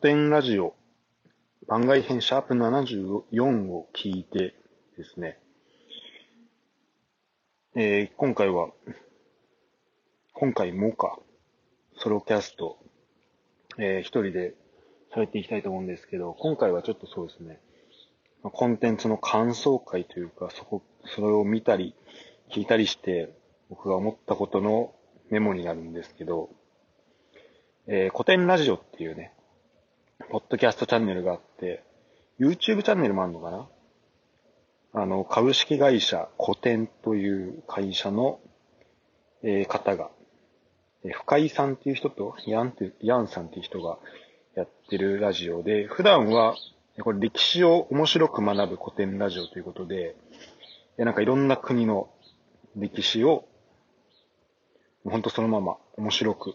[0.00, 0.76] 古典ラジオ
[1.66, 4.54] 番外編シャープ74を聞いて
[4.96, 5.40] ですね、
[7.74, 8.68] えー、今回は、
[10.34, 11.18] 今回もか、
[11.96, 12.78] ソロキャスト、
[13.76, 14.54] えー、一人で
[15.16, 17.58] 喋っていきたいと思うんですけど、今回はちょっとそうですね、
[18.44, 21.96] コンテンツの感想会というか、そこ、それを見たり、
[22.52, 23.34] 聞いたりして、
[23.68, 24.94] 僕が思ったことの
[25.28, 26.50] メモになるんですけど、
[27.88, 29.32] えー、古典ラジオっていうね、
[30.26, 31.84] ポッドキャストチャンネルがあって、
[32.40, 33.68] YouTube チャンネルもあるのかな？
[34.92, 38.40] あの、株式会社古典という会社の、
[39.42, 40.10] えー、方が、
[41.04, 43.98] えー、深井さんっていう人と、ヤンって、ヤンさんっていう人が
[44.54, 46.56] やってるラジオで、普段は、
[47.00, 50.16] これ歴史を面白く学ぶ古典ラジオということで、
[50.96, 52.10] なんかいろんな国の
[52.76, 53.46] 歴史を、
[55.04, 56.54] ほんとそのまま面白く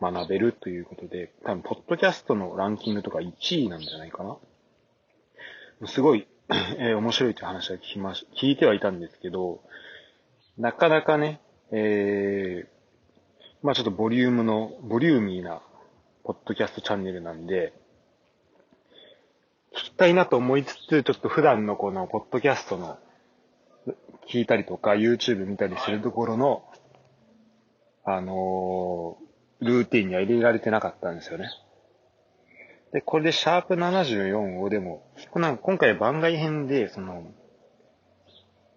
[0.00, 3.32] 学べるということで、多分、ポッドキャストのランキングとか1
[3.64, 4.36] 位なんじゃないかな。
[5.86, 6.26] すごい、
[6.78, 9.60] えー、面白いという話は聞きまし、聞いてはいたんですけど、
[10.58, 11.40] なかなかね、
[11.72, 12.68] えー、
[13.62, 15.62] まあちょっとボリュームの、ボリューミーな、
[16.22, 17.72] ポッドキャストチャンネルなんで、
[19.74, 22.98] 聞きたいなと思いつつ、ちょっと普段のこの、ポッドキャストの、
[24.30, 26.64] 聞いたりとか、YouTube 見たりするところの、
[28.06, 29.16] あの
[29.64, 31.50] ルーティンには入れられてなかったんですよね。
[32.92, 37.26] で、これでシャープ74をでも、この今回番外編で、その、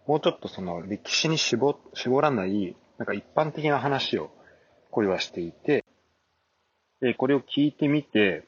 [0.08, 4.31] もうちょっとその歴史に絞、絞らない、なんか一般的な話を、
[4.89, 5.85] これはしていて、
[7.02, 8.45] で、これを聞いてみて、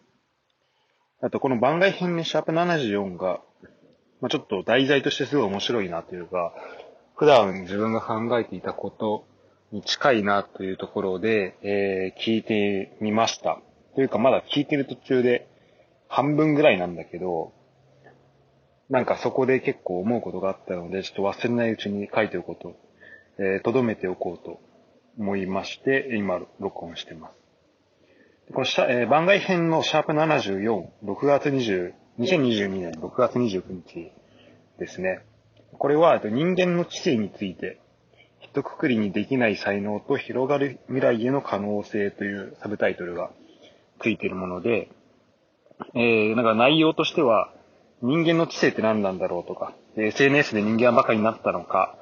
[1.22, 3.42] あとこの番外編にシャープ74が、
[4.22, 6.54] まあちょっと題材としてすごい面白いなというか、
[7.16, 9.26] 普段自分が考えていたこと
[9.72, 13.60] に近いなというところで、えー、聞いてみました。
[13.96, 15.48] というかまだ聞いてる途中で
[16.08, 17.54] 半分ぐらいなんだけど、
[18.90, 22.76] なんかそこで結構思うことがあったので、ちょっと忘れないうちに書いておこうと、
[23.38, 24.60] えー、留めておこうと
[25.18, 27.34] 思いまして、今録音してます。
[28.54, 34.12] このシャ、えー、番外編のシャープ74、6月20、2022年6月29日
[34.80, 35.24] ですね。
[35.78, 37.80] これは人間の知性について
[38.40, 43.32] 一括りにできない才能と広がる未来への可能性というサブタイトルが
[44.02, 44.90] ついているもので、
[45.94, 47.54] えー、なんか内容としては、
[48.02, 51.98] 人間の知性って何なんだろうとか、SNS で人間はバカになったのか、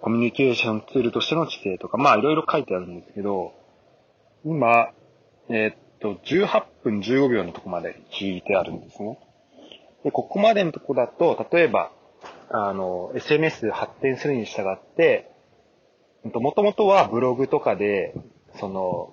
[0.00, 3.52] コミュニケーションツールとしての知性とか、まあいろいろ書いてあるんですけど、
[4.44, 4.90] 今、
[5.48, 9.18] え、っと、18分15秒のとこまで聞いてあるんですね。
[10.04, 11.90] で、ここまでのとこだと、例えば、
[12.48, 15.30] あの、SNS 発展するに従って、
[16.34, 18.14] もともとはブログとかで、
[18.58, 19.12] その、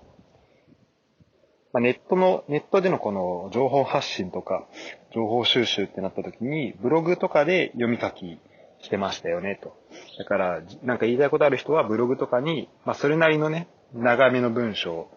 [1.81, 4.67] ネットの、ネットでのこの情報発信とか、
[5.13, 8.39] 情報収集ってなった時に、ブログとかで読み書き
[8.81, 9.75] してましたよね、と。
[10.19, 15.09] だから、なんか言いたいことある人はブログとかに、まあ、それなりのね、長めの文章、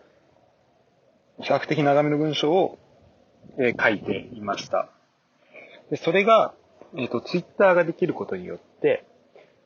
[1.41, 2.79] 比較的長めの文章を、
[3.59, 4.89] えー、書いていました。
[5.91, 6.55] で、それが、
[6.97, 9.05] えっ、ー、と、ツイッターができることによって、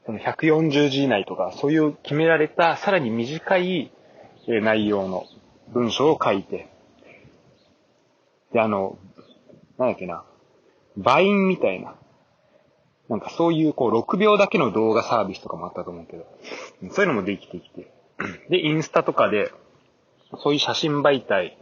[0.06, 3.92] その140字以内とか、そういう決められたさらに短い
[4.46, 5.26] 内容の
[5.72, 6.68] 文章を書いて、
[8.52, 8.98] で、あの、
[9.78, 10.24] なんだっけな、
[10.96, 11.94] バインみたいな、
[13.08, 16.26] なんかそういうこう6秒だけの動画サービスとかもあったと思うけど、
[16.92, 17.92] そういうのもできてきて、
[18.48, 19.52] で、インスタとかで、
[20.42, 21.58] そういう写真媒体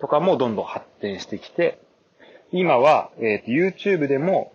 [0.00, 1.80] とかもどんどん発展してきて、
[2.52, 4.52] 今は、えっ、ー、と、YouTube でも、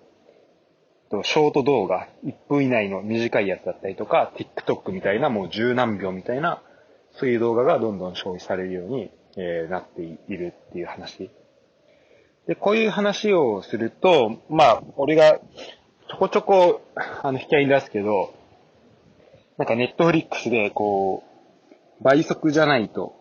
[1.23, 6.61] ショート動画、1分以内の短いやつだったりとか、TikTok みたいなもう十何秒みたいな、
[7.13, 9.11] そういう動画がどんどん消費されるように、
[9.69, 11.29] なっているっていう話。
[12.47, 15.39] で、こういう話をすると、まあ、俺が
[16.09, 18.33] ちょこちょこ、あの、引き合いに出すけど、
[19.57, 21.23] なんかネットフリックスで、こ
[22.01, 23.13] う、倍速じゃないと、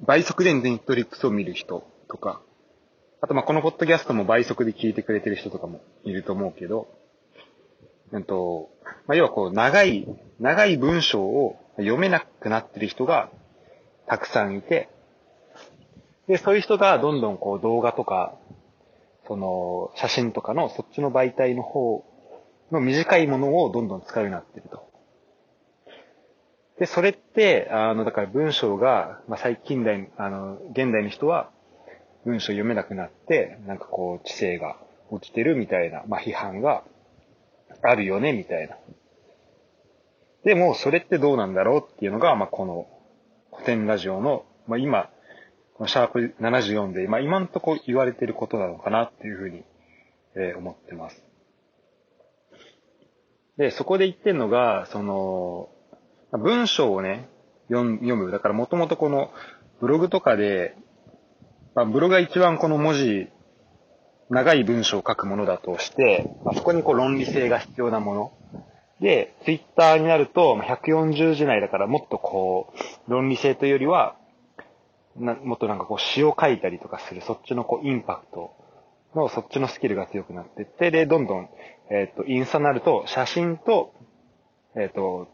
[0.00, 2.42] 倍速でネットフリックスを見る人とか、
[3.24, 6.88] あと、ま、このポッドキャストも倍速で聞いてくれてる人とかもいると思うけど、
[8.10, 8.68] うんと、
[9.06, 10.08] まあ、要はこう、長い、
[10.40, 13.30] 長い文章を読めなくなってる人が
[14.08, 14.88] たくさんいて、
[16.26, 18.34] で、そういう人がどんどんこう動画とか、
[19.28, 22.04] その写真とかのそっちの媒体の方
[22.72, 24.90] の短いものをどんどん使うようになってると。
[26.80, 31.52] で、それって、あの、だから文章が、まあ、最近代、あの、現代の人は
[32.24, 34.76] 文章読めなくなって、なんかこう、知性が
[35.10, 36.84] 落ちてるみたいな、まあ、批判が
[37.82, 38.76] あるよね、みたいな。
[40.44, 42.86] でも、それってどうなんだろうっていうのが、まあ、この
[43.52, 45.10] 古典ラジオの、まあ、今、
[45.86, 49.64] シャープ74で、まあ今んとこ言われてることなのかなっていうふうに、
[50.36, 51.22] えー、思ってます。
[53.56, 55.68] で、そこで言ってるのが、その、
[56.32, 57.28] 文章をね、
[57.68, 58.30] 読む。
[58.30, 59.30] だからもともとこの
[59.80, 60.76] ブログとかで、
[61.74, 63.28] まあ、ブログが一番この文字、
[64.28, 68.32] 長い文章を書くものだとして、まあ、そこにこう論理性が必要なもの。
[69.00, 72.72] で、ツイッターになると、140字内だからもっとこ
[73.08, 74.16] う、論理性というよりは、
[75.16, 78.54] なもっとなんかこう詩を書いたりとかする、そっちのこうインパクト
[79.14, 81.48] の、そっちのスキルが強くなってって、で、どんどん、
[81.90, 83.94] えっ、ー、と、インスタになると、写真と、
[84.76, 85.28] えっ、ー、と、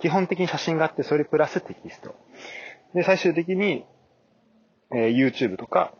[0.00, 2.14] 基本的に写真があって、それプラステキスト。
[2.94, 3.84] で、最終的に、
[4.92, 5.94] えー、YouTube とか、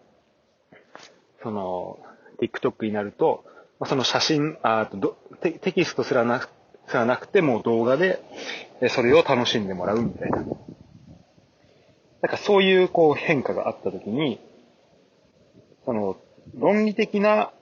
[1.42, 1.98] その、
[2.40, 3.44] TikTok になると、
[3.86, 6.50] その写真、あとテテキストすらなく
[6.90, 8.20] すらなくても動画で、
[8.88, 10.38] それを楽しんでもらうみたいな。
[10.38, 10.46] なん
[12.28, 14.40] かそういうこう変化があったときに、
[15.84, 16.16] その、
[16.54, 17.52] 論理的な、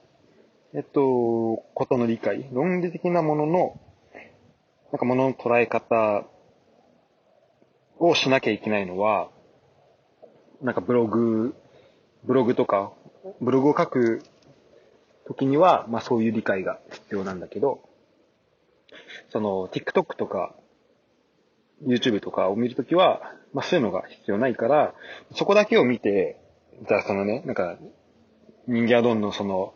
[0.73, 3.79] えっと、ことの理解、論理的なものの、
[4.91, 6.25] なんかものの捉え方
[7.99, 9.29] をしなきゃいけないのは、
[10.61, 11.55] なんかブログ、
[12.23, 12.91] ブログとか、
[13.41, 14.21] ブログを書く
[15.27, 17.81] ときには、まあそういう理解が必要なんだけど、
[19.29, 20.55] その TikTok とか
[21.85, 23.21] YouTube とかを見るときは、
[23.53, 24.93] まあそういうのが必要ないから、
[25.35, 26.41] そこだけを見て、
[26.87, 27.77] じゃあそのね、なんか
[28.67, 29.73] 人間はどんどんその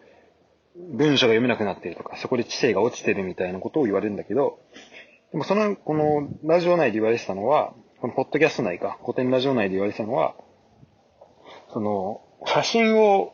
[0.76, 4.60] 文章が読めなくなってるとか、そこで知性が落ちてるみたいなことを言われるんだけど、
[5.32, 10.36] でもその、このラジオ内で言われてたのは、このポッドキャスト内か、古典ラジオ内で言われてたのは、
[11.74, 13.34] その、写真を、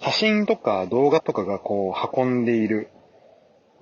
[0.00, 2.88] 写真とか動画とかがこう運んでいる、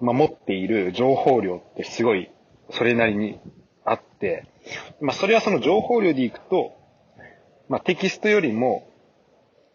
[0.01, 2.31] ま、持っている情報量ってすごい、
[2.71, 3.39] それなりに
[3.85, 4.47] あって、
[5.01, 6.73] まあ、それはその情報量でいくと、
[7.69, 8.89] まあ、テキストよりも、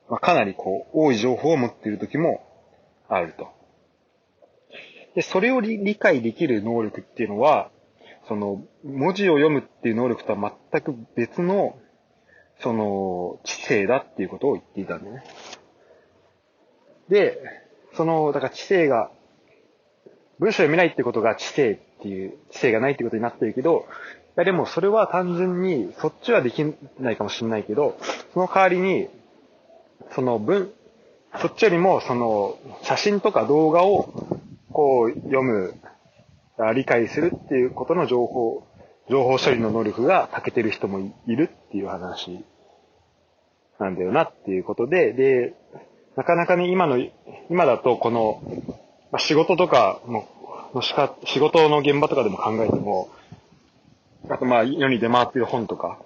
[0.10, 2.42] まあ、かなりこう、多い情報を持っている時も
[3.08, 3.50] あると。
[5.16, 7.70] で、それを理解できる能力っていうのは、
[8.28, 11.78] その、文字を読むっていう能力とは全く別の、
[12.62, 15.24] その、知性だっていうことを言っていたんだよね。
[17.10, 17.40] で、
[17.94, 19.12] その、だから知性が、
[20.40, 23.86] 文章読めないってことが知性っていう、知性がないってことになってるけど、
[24.30, 26.64] いやでもそれは単純に、そっちはでき
[27.00, 27.98] ないかもしれないけど、
[28.34, 29.10] その代わりに、
[30.12, 30.72] その文、
[31.40, 34.14] そっちよりも、その、写真とか動画を
[34.72, 35.76] こう読む、
[36.76, 38.68] 理解するっていうことの情報、
[39.10, 42.46] 情報処理の能力が長けてる人もいるっていう話
[43.82, 45.56] なんだよなっていうことで、で、
[46.16, 47.00] なかなかね、今の、
[47.50, 48.42] 今だとこの、
[49.12, 50.28] まあ、仕事とかの、
[50.76, 53.10] のしか、仕事の現場とかでも考えても、
[54.30, 56.00] あとまあ世に出回ってる本とか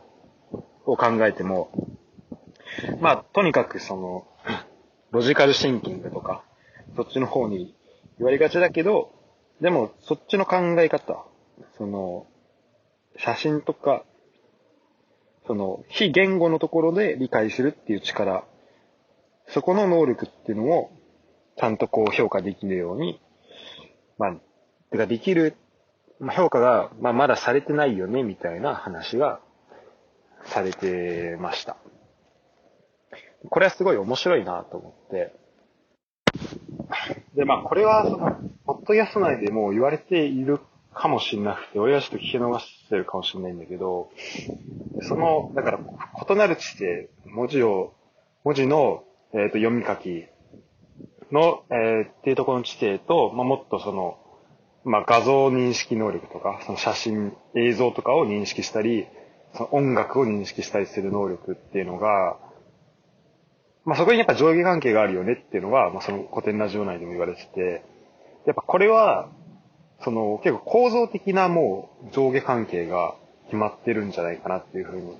[0.86, 1.70] を考えても、
[3.02, 4.26] まあとにかくその、
[5.12, 6.44] ロジカルシンキングとか、
[6.96, 7.76] そっちの方に
[8.18, 9.12] 言われがちだけど、
[9.60, 11.26] でも、そっちの考え方、
[11.78, 12.26] その、
[13.18, 14.04] 写真とか、
[15.48, 18.46] その、非言語のところで理解するっていう力、
[19.48, 20.92] そこの能力っていうのを、
[21.58, 23.22] ちゃんとこう評価できるように、
[24.18, 24.36] まあ、
[24.92, 25.56] てかできる、
[26.36, 29.40] 評価が、まあ、まだされてないよね、みたいな話が
[30.46, 31.78] されてました。
[33.50, 35.36] これはすごい面白いなと思って、
[37.36, 38.32] で、まあ、これは、その、
[38.66, 40.60] ポッドキャスト内でも言われている
[40.96, 44.10] かもしれなくて、俺はちょっと聞き逃してるかもしれないんだけど、
[45.02, 45.80] その、だから、
[46.30, 47.94] 異なる知性、文字を、
[48.44, 50.26] 文字の、えっ、ー、と、読み書き
[51.32, 54.18] の、えー、っていうところの知性と、まあ、もっとその、
[54.86, 59.08] まあ、画像認識能力とか、その写真、映像とかを認識したり、
[59.56, 62.38] その音楽を認識したりする能力っていうのが、
[63.84, 67.84] まあそこにやっぱ上下関係があるよねっていうのは、まあその古典ラジオ内でも言われてて、
[68.46, 69.30] やっぱこれは、
[70.06, 75.18] その結構構造的なもう上下関係が決まってるんじゃないかなっていうふうに、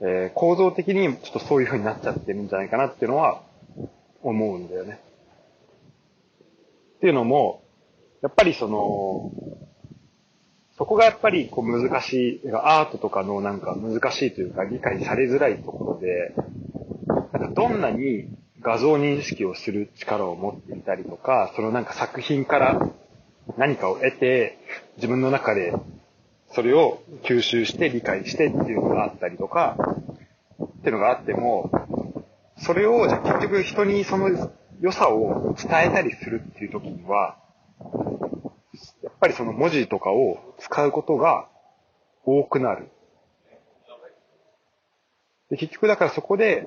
[0.00, 3.42] えー、構造的にちょっとそういうふうになっちゃってるんじゃないかなっていうのは
[4.22, 5.00] 思うんだよね。
[6.96, 7.62] っていうのも、
[8.22, 9.30] やっぱりその、
[10.76, 16.34] そこがやっぱりこう難しい、アートとかのなんか難しいというか理解されづらいところで、
[17.32, 18.26] なんかどんなに
[18.60, 22.90] 画像認識をする力を持っていたりとか、そのなんか作品から
[23.56, 24.58] 何かを得て、
[24.96, 25.72] 自分の中で
[26.52, 29.76] それを吸収して理解してっていうのがあったりとか、
[30.62, 31.70] っていうのがあっても、
[32.58, 34.50] それをじゃ結局人にその
[34.80, 37.36] 良さを伝えたりするっていう時には、
[39.02, 41.48] やっぱりその文字とかを使うことが
[42.24, 42.88] 多くなる。
[45.50, 46.66] で結局だからそこで、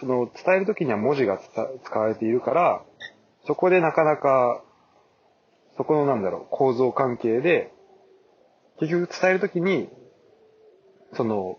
[0.00, 1.38] その伝えるときには文字が
[1.84, 2.82] 使われているから、
[3.46, 4.62] そこでなかなか、
[5.76, 7.72] そこのなんだろう、構造関係で、
[8.78, 9.88] 結局伝えるときに、
[11.14, 11.58] その、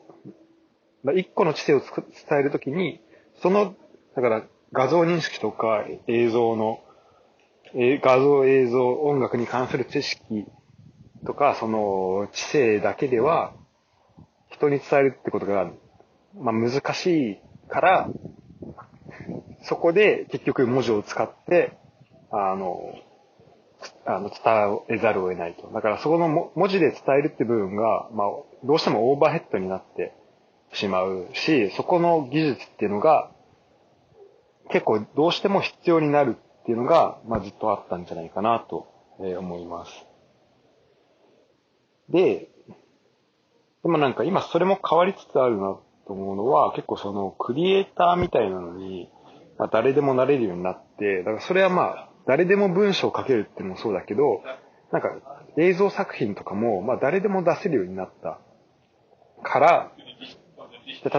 [1.03, 3.01] まあ、一個の知性を伝えるときに、
[3.41, 3.75] その、
[4.15, 4.43] だから
[4.73, 6.79] 画像認識とか映像の、
[7.75, 10.45] え画像、映像、音楽に関する知識
[11.25, 13.53] とか、その知性だけでは、
[14.51, 15.69] 人に伝えるってことが、
[16.35, 17.37] まあ、難しい
[17.69, 18.09] から、
[19.63, 21.77] そこで結局文字を使って、
[22.31, 22.79] あの、
[24.07, 25.67] あの、伝えざるを得ないと。
[25.73, 28.27] だからそこの文字で伝えるって部分が、まあ、
[28.63, 30.13] どうしてもオーバーヘッドになって
[30.73, 33.31] しまうし、そこの技術っていうのが、
[34.71, 38.87] 結構どうしても必要になるっていうのが、まあ、ずっとあったんじゃないかなと
[39.19, 39.91] 思います。
[42.09, 42.49] で、
[43.83, 49.09] でもなんか今それも変わりつつあるなと思うのは、結構そのクリエイターみたいなのに、
[49.57, 54.41] まあ、誰でもなれるようになって、だからそれはまあ、誰でも文章を書けるってのもそうだけど、
[54.91, 55.09] なんか
[55.57, 58.39] 映像作品とかも、まあ誰でも出せるようになった
[59.43, 59.91] から、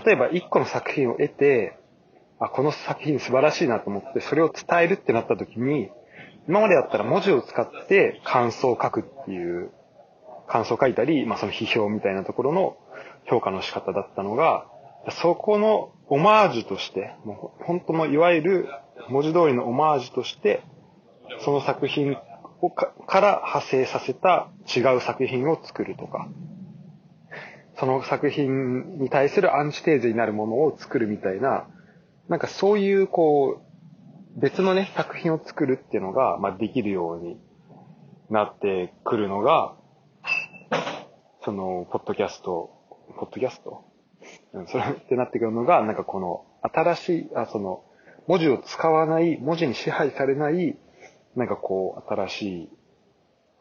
[0.05, 1.79] 例えば一個の作品を得て、
[2.41, 5.91] あ、この作品素晴らしいなと思って、それを伝えるってなった時に、
[6.49, 9.71] 今までだったら文字を使って感想を書くっていう、
[10.47, 12.77] 感想を書いたり、まあその批評みたいなところの
[13.27, 14.67] 評価の仕方だったのが、
[15.23, 18.69] そこのオマージュとして、もう本当のいわゆる
[19.09, 20.63] 文字通りのオマージュとして、
[21.45, 22.17] その作品
[22.61, 26.29] をかから派生させた違う作品を作るとか、
[27.79, 31.67] その作品に対するアンチテーゼになるものを作るみたいな、
[32.29, 33.61] なんかそういうこ
[34.37, 37.41] う、別のね、作品を作るっていうのが、まあ、できるように
[38.31, 39.75] なってくるのが、
[41.45, 42.71] その、ポッドキャスト、
[43.19, 43.85] ポッドキャスト？
[44.53, 47.85] うんそれってなってくるのが、なんかこの、新しい、あ、その、
[48.27, 50.77] 文字を使わない、文字に支配されない、
[51.39, 52.69] なんかこう、新しい、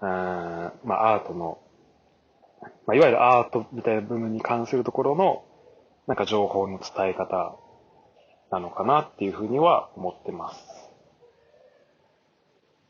[0.01, 1.59] うん、まあ、アートの、
[2.87, 5.45] まあ、いわゆるアートみたいな部分に関するところの、
[6.07, 7.55] なんか情報の伝え方
[8.51, 10.59] なのかなっていうふうには思ってます。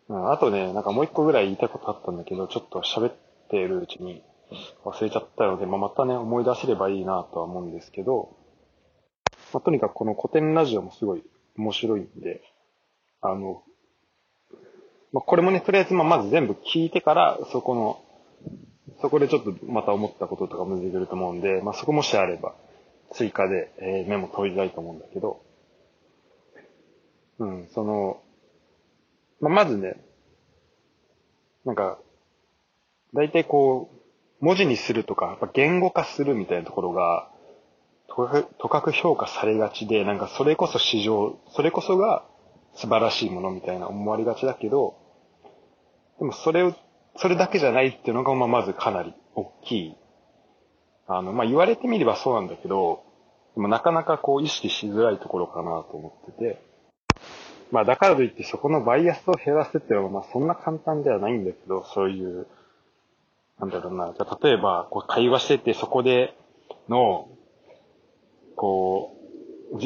[0.08, 3.15] うん、あとね、なんかもう一個ぐらい言いたいことあったんだけど、ちょっと喋っ
[3.50, 4.24] てるうちに
[4.86, 8.38] 忘れちゃったので、まあ、またね、思い出せればいいなとは思うんですけど、
[9.53, 11.24] まあ、とにかくこの古典ラジオもすごい
[11.58, 12.41] 面白いんで、
[13.22, 13.63] あの、
[15.14, 18.02] まあ、これもね、とりあえずまあまず全部聞いてから、そこの、
[19.02, 22.56] そこでちょっとまた思ったこととかも出てくると思うんで、まあ、そこもしあれば、
[23.12, 25.42] 追加で、えー、メモ取りたいと思うんだけど、
[27.40, 28.22] うん、その、
[29.40, 29.96] まあ、まずね、
[31.64, 32.00] なんか、
[33.14, 37.30] 大体こう、文字にするとか、やっぱ言語化するみたいなところが、
[38.08, 42.26] とかく評価されがちで、なんかそれこそ市場、それこそが
[42.77, 44.96] 素晴らしいものみたいな思われがちだけど、
[46.19, 46.74] でもそれを、
[47.17, 49.96] それだけじゃないっていうのが、まあ、まずかなり大きい。
[51.07, 53.03] あの、まあ、言われてみればそうなんだけど、
[53.55, 56.62] でもなかなかこう意識しづらいところかなと思ってて、
[57.72, 62.46] まあだからといってそこのバイアスを減らすっていうのはまあそんな簡単ではないんだけど、そういう、
[63.60, 66.38] なんだろうな、じゃ例えばこう会話しててそこで
[66.88, 67.29] の、
[68.55, 69.17] こう、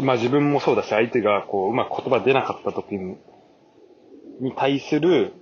[0.03, 2.95] まあ自分もそうだし相手がこううまく言葉出なかった時
[4.41, 5.33] に対する、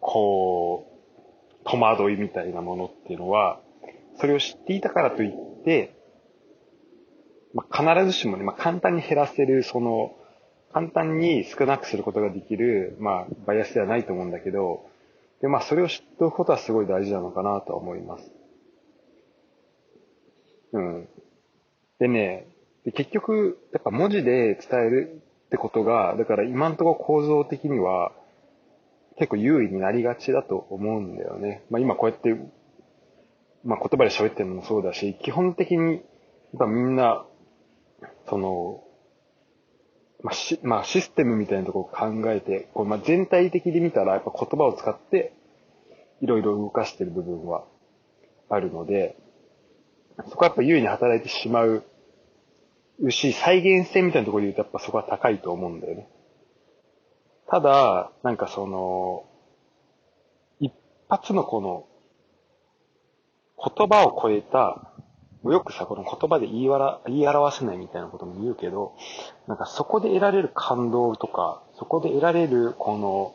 [0.00, 0.86] こ
[1.64, 3.60] う、戸惑いみたいなものっていうのは、
[4.18, 5.32] それを知っていたからといっ
[5.64, 5.94] て、
[7.52, 10.16] まあ、必ずしもね、まあ、簡単に減らせる、その、
[10.72, 14.86] 簡単に少なくすることができる、まあ、バイアスではないと思うんだけど、
[15.42, 18.30] で、まあ、それを知っておくことはすごい大事なのかなとは思います。
[20.72, 21.08] うん。
[21.98, 22.46] でね、
[22.84, 28.12] で結局、やっぱ文字で伝えるってことが、だから今んとこ構造的には
[29.18, 31.64] 結構優位になりがちだと思うんだよね。
[31.70, 32.34] まあ今こうやって、
[33.64, 36.02] まあ言葉で喋ってるのもそうだし、基本的にやっ
[36.58, 37.26] ぱみんな
[38.28, 38.82] その、
[40.22, 45.32] まあ、し、まあ、システムみたいなところを考えて、こうまあ、全体的に見たら、やっぱ言葉を使って、
[46.20, 47.64] いろいろ動かしてる部分は
[48.50, 49.16] あるので、
[50.28, 51.82] そこはやっぱ優位に働いてしまう
[53.08, 56.08] し、再現性みたいなところで言うと、やっぱそこは高いと思うんだよね。
[57.48, 59.24] ただ、なんかその、
[60.60, 60.72] 一
[61.08, 61.86] 発のこの、
[63.76, 64.90] 言葉を超えた
[65.44, 68.94] よくさ、この言葉で言いわら言い表せないみたいなことも言うけど、
[69.46, 73.34] なんかそこで得られる感動とか、そこで得られるこの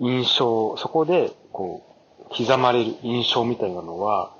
[0.00, 1.84] 印象、そこでこ
[2.20, 4.34] う刻まれる印象みたいなのは、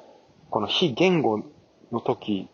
[0.50, 1.44] この非言語
[1.92, 2.48] の時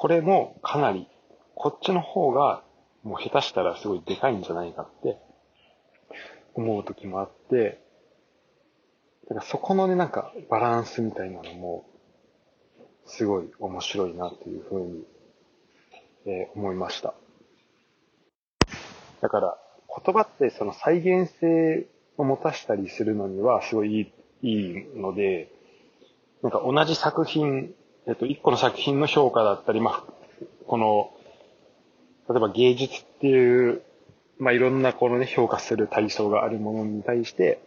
[0.00, 1.08] これもかなり、
[1.56, 2.62] こっちの方が
[3.02, 5.18] もう下手したらすごいでかいんじゃないかって
[6.54, 7.80] 思う時もあって、
[9.28, 11.84] だからそこのね、なんかバランスみたいなのも、
[13.06, 15.04] すごい面白いなというふうに、
[16.26, 17.14] えー、思いました。
[19.20, 19.58] だから、
[20.04, 24.12] 言葉ってその再現性を持たしたりするのにはすごいい
[24.42, 25.50] いいいので、
[26.44, 27.74] なんか同じ作品、
[28.08, 30.04] えっと、一個の作品の評価だったり、まあ、
[30.66, 31.10] この、
[32.30, 33.82] 例えば芸術っていう、
[34.38, 37.60] まあ、いろんなこのね、評価する対象があるものに対して、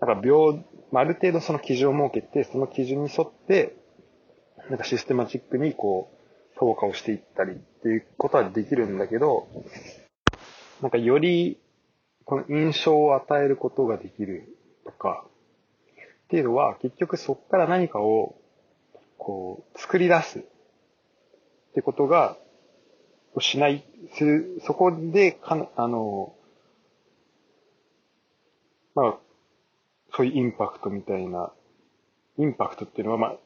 [0.00, 3.74] なんか秒、まあ、ある程度その基準を設けて、その基準に沿って、
[4.68, 9.48] なんかシステマチックにこう、評価をしていったりっていうことはできるんだけど、
[10.82, 11.58] なんかより、
[12.26, 15.24] この印象を与えることができるとか、
[16.24, 18.36] っていうのは、結局そこから何かを、
[19.20, 20.42] こう、作り出すっ
[21.74, 22.36] てことが、
[23.38, 23.84] しない、
[24.14, 26.34] する、そこで、かあの、
[28.94, 29.18] まあ、
[30.16, 31.52] そういうインパクトみたいな、
[32.38, 33.36] インパクトっていうのは、まあ、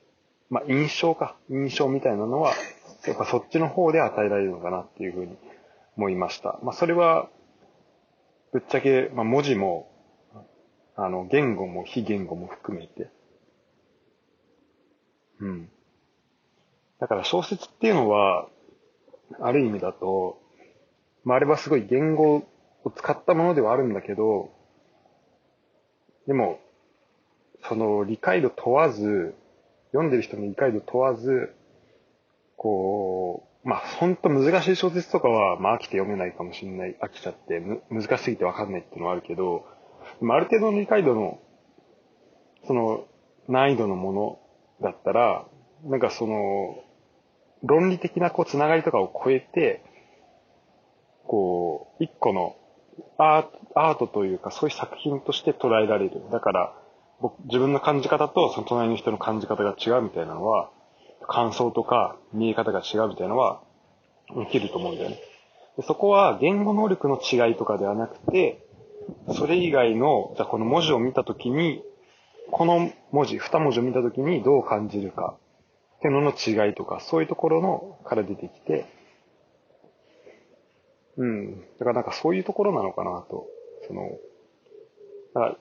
[0.49, 1.37] まあ、印象か。
[1.51, 2.55] 印象みたいなのは、
[3.07, 5.37] やっぱそっちの方で与えられるのかなっていうふうに
[5.97, 6.59] 思いました。
[6.63, 7.29] まあ、それは、
[8.53, 9.91] ぶっちゃけ、まあ、文字も、
[10.95, 13.11] あの、言語も非言語も含めて。
[15.41, 15.69] うん。
[17.01, 18.49] だから小説っていうのは、
[19.41, 20.41] ある意味だと、
[21.25, 22.37] まあ、あれはすごい言語
[22.85, 24.51] を使ったものではあるんだけど、
[26.27, 26.61] でも、
[27.69, 29.35] その理解度問わず、
[29.93, 31.55] 読んでる人の理解度問わず、
[32.57, 36.97] こう、まあ、ほんと難しい小説とかは、まあ、飽きて読めないかもしれない。
[37.03, 39.65] 飽きちゃって、む難しすぎてわかんないっていうのはあるけど、
[40.21, 41.41] ある程度の理解度の、
[42.67, 43.07] その、
[43.49, 44.39] 難易度のもの
[44.83, 45.47] だったら、
[45.85, 46.77] なんかその、
[47.63, 49.83] 論理的なこう、つながりとかを超えて、
[51.27, 52.57] こう、一個の
[53.19, 56.23] アート、というか、そういう作品として捉えられる。
[56.31, 56.75] だから、
[57.21, 60.71] 僕、自分の感じ方とその隣の人の感じ方が違うみたいなのは、
[61.27, 63.63] 感想とか見え方が違うみたいなのは、
[64.47, 65.19] 起きると思うんだよね。
[65.83, 68.65] そこは言語能力の違いとかではなくて、
[69.37, 71.83] それ以外の、じゃあこの文字を見たときに、
[72.51, 75.37] この文字、二文字を見たときにどう感じるか
[75.97, 78.87] っていうのの違いとか、そういうところのから出てきて、
[81.17, 81.61] うん。
[81.79, 83.47] だからなんかそういうところなのかなと。
[83.87, 84.11] その、
[85.35, 85.57] だから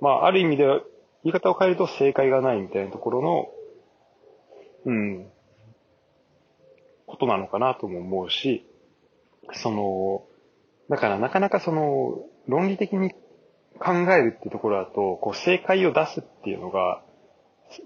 [0.00, 0.80] まあある意味では
[1.24, 3.48] 言い方を変えると正解がないみたいなところの、
[4.84, 5.26] うん、
[7.06, 8.66] ことなのかなとも思うし、
[9.52, 10.24] その、
[10.88, 13.12] だからなかなかその、論理的に
[13.82, 17.02] 考えるってところだと、こう正解を出すっていうのが、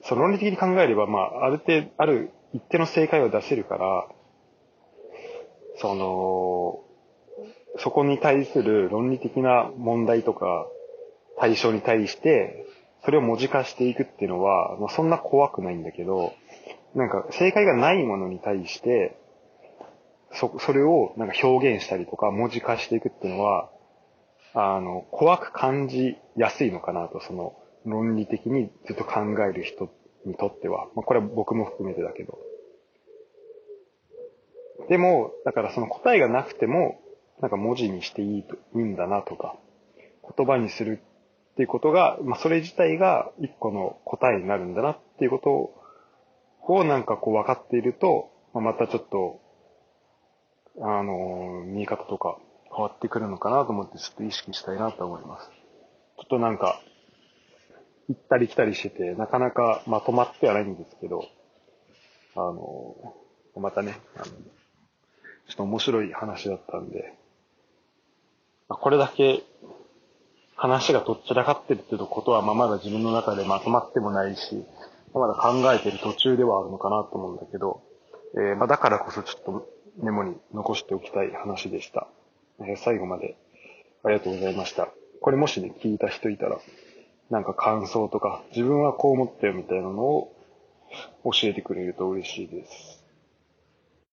[0.02, 4.08] その論理的に考えれば、まあ、ある程度、ある一定の正解を出せるから、
[5.78, 6.80] その、
[7.78, 10.66] そこに対する論理的な問題とか
[11.38, 12.66] 対象に対して、
[13.04, 16.32] それを文字化していくっていうのは、まあ、そんな怖くないんだけど、
[16.94, 19.18] なんか正解がないものに対して、
[20.32, 23.70] そ、それをなんか表現したりとか文字化していくっていうのは、
[24.54, 29.88] あの、怖く感じやすいのかなと、その、論理的にずっと考える人
[30.24, 30.88] にとっては。
[30.94, 32.38] まあ、これは僕も含めてだけど。
[34.88, 37.00] でも、だからその答えがなくても、
[37.40, 39.56] なんか文字にしていいと、いいんだなとか、
[40.36, 41.00] 言葉にする
[41.52, 49.40] っていうことが、まあ、それ自体が一個の答えになるんだなっていうことをなんかこう分かっていると、まあ、またちょっと、
[50.80, 52.38] あの、見え方とか
[52.76, 55.50] 変わってくるのかなと思ってちょっと意識したいなと思います。
[56.18, 56.80] ちょっとなんか、
[58.08, 61.24] 行ったり来たりしてて、なかなかまとまってはないんですけど、
[62.36, 63.14] あの、
[63.56, 64.32] またね、あのちょ
[65.52, 67.14] っと面白い話だったんで、
[68.68, 69.42] これだけ
[70.56, 74.64] 話がとっちらかってるっていうことは、まあ、まだ自分の中でまとまってもないし、
[75.14, 77.82] まだ考えてる途中ではあるのかなと思うんだけど、
[78.34, 79.68] えー、まあ、だからこそちょっと
[80.02, 82.08] メモに残しておきたい話でした。
[82.60, 83.36] え、最後まで
[84.02, 84.88] ありがとうございました。
[85.20, 86.58] これもしね、聞いた人いたら、
[87.30, 90.32] なんか感想とか、自分はこう思ったよみたいなのを
[91.24, 93.05] 教えてくれると嬉しいです。